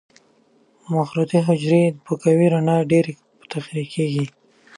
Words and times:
مخروطي 0.93 1.39
حجرې 1.47 1.83
په 2.05 2.13
قوي 2.21 2.47
رڼا 2.53 2.77
ډېرې 2.91 3.13
تحریکېږي. 3.51 4.25